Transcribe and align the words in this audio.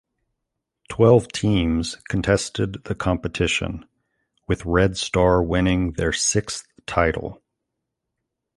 Twelve 0.89 1.27
teams 1.31 1.95
contested 2.09 2.83
the 2.85 2.95
competition, 2.95 3.85
with 4.47 4.65
Red 4.65 4.97
Star 4.97 5.43
winning 5.43 5.91
their 5.91 6.11
sixth 6.11 6.65
title. 6.87 7.43